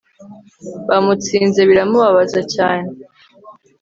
[0.89, 2.87] bamutsinze biramubabaza cyane